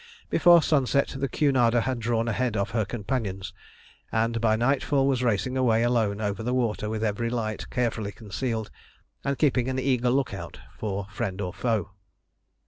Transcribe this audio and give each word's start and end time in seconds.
Before 0.31 0.63
sunset 0.63 1.13
the 1.15 1.29
Cunarder 1.29 1.81
had 1.81 1.99
drawn 1.99 2.27
ahead 2.27 2.57
of 2.57 2.71
her 2.71 2.85
companions, 2.85 3.53
and 4.11 4.41
by 4.41 4.55
nightfall 4.55 5.05
was 5.05 5.21
racing 5.21 5.55
away 5.55 5.83
alone 5.83 6.19
over 6.19 6.41
the 6.41 6.55
water 6.55 6.89
with 6.89 7.03
every 7.03 7.29
light 7.29 7.69
carefully 7.69 8.11
concealed, 8.11 8.71
and 9.23 9.37
keeping 9.37 9.69
an 9.69 9.77
eager 9.77 10.09
look 10.09 10.33
out 10.33 10.59
for 10.79 11.05
friend 11.11 11.39
or 11.39 11.53
foe. 11.53 11.91